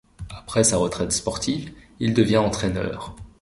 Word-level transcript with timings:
Après 0.35 0.63
sa 0.63 0.77
retraite 0.77 1.11
sportive 1.11 1.71
il 1.99 2.15
devient 2.15 2.37
entraîneur. 2.37 3.15